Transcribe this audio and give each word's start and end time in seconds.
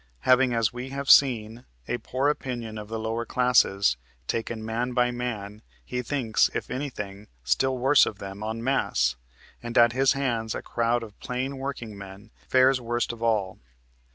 Having, 0.21 0.55
as 0.55 0.73
we 0.73 0.89
have 0.89 1.11
seen, 1.11 1.63
a 1.87 1.99
poor 1.99 2.27
opinion 2.27 2.79
of 2.79 2.87
the 2.87 2.97
lower 2.97 3.23
classes, 3.23 3.97
taken 4.25 4.65
man 4.65 4.93
by 4.93 5.11
man, 5.11 5.61
he 5.85 6.01
thinks, 6.01 6.49
if 6.55 6.71
anything, 6.71 7.27
still 7.43 7.77
worse 7.77 8.07
of 8.07 8.17
them 8.17 8.39
taken 8.39 8.49
en 8.49 8.63
masse, 8.63 9.15
and 9.61 9.77
at 9.77 9.93
his 9.93 10.13
hands 10.13 10.55
a 10.55 10.63
crowd 10.63 11.03
of 11.03 11.19
plain 11.19 11.57
workingmen 11.59 12.31
fares 12.49 12.81
worst 12.81 13.13
of 13.13 13.21
all. 13.21 13.59